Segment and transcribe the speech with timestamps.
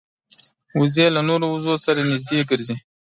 [0.79, 2.75] وزې له نورو وزو سره نږدې ګرځي